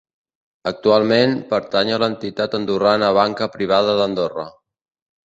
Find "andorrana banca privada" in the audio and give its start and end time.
2.61-3.95